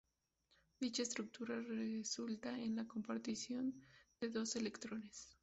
Dicha 0.81 1.03
estructura 1.03 1.61
resulta 1.61 2.57
en 2.59 2.75
la 2.75 2.87
compartición 2.87 3.79
de 4.19 4.29
dos 4.29 4.55
electrones. 4.55 5.29